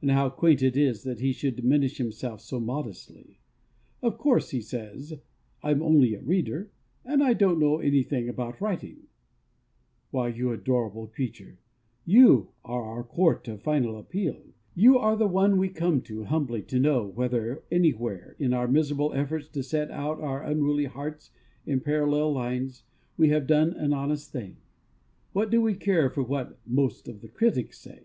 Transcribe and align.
And 0.00 0.10
how 0.10 0.30
quaint 0.30 0.62
it 0.62 0.74
is 0.74 1.02
that 1.02 1.20
he 1.20 1.32
should 1.32 1.54
diminish 1.56 1.98
himself 1.98 2.40
so 2.40 2.58
modestly. 2.58 3.40
"Of 4.00 4.16
course" 4.16 4.48
(he 4.48 4.62
says), 4.62 5.18
"I'm 5.62 5.82
only 5.82 6.14
a 6.14 6.22
Reader, 6.22 6.70
and 7.04 7.22
I 7.22 7.34
don't 7.34 7.58
know 7.58 7.80
anything 7.80 8.26
about 8.26 8.58
writing" 8.58 9.08
Why, 10.12 10.28
you 10.28 10.50
adorable 10.50 11.06
creature, 11.08 11.58
You 12.06 12.48
are 12.64 12.84
our 12.84 13.04
court 13.04 13.46
of 13.48 13.60
final 13.60 13.98
appeal, 13.98 14.46
you 14.74 14.98
are 14.98 15.14
the 15.14 15.26
one 15.28 15.58
we 15.58 15.68
come 15.68 16.00
to, 16.04 16.24
humbly, 16.24 16.62
to 16.62 16.78
know 16.78 17.06
whether, 17.08 17.62
anywhere 17.70 18.34
in 18.38 18.54
our 18.54 18.66
miserable 18.68 19.12
efforts 19.12 19.46
to 19.48 19.62
set 19.62 19.90
out 19.90 20.18
our 20.22 20.42
unruly 20.42 20.86
hearts 20.86 21.32
in 21.66 21.80
parallel 21.80 22.32
lines, 22.32 22.84
we 23.18 23.28
have 23.28 23.46
done 23.46 23.74
an 23.74 23.92
honest 23.92 24.32
thing. 24.32 24.56
What 25.34 25.50
do 25.50 25.60
we 25.60 25.74
care 25.74 26.08
for 26.08 26.22
what 26.22 26.56
(most 26.66 27.08
of) 27.08 27.20
the 27.20 27.28
critics 27.28 27.78
say? 27.78 28.04